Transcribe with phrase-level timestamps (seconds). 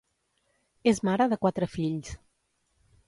[0.91, 2.17] És mare de quatre fills.